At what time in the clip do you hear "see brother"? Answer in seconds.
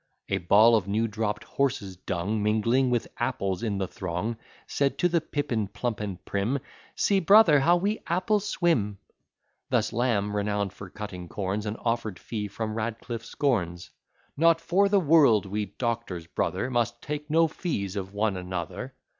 6.95-7.59